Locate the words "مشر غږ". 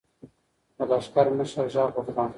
1.37-1.93